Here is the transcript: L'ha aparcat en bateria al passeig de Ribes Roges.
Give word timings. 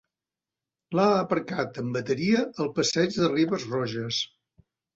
L'ha 0.99 1.05
aparcat 1.17 1.77
en 1.83 1.93
bateria 1.99 2.41
al 2.67 2.73
passeig 2.81 3.15
de 3.21 3.31
Ribes 3.37 3.69
Roges. 3.77 4.27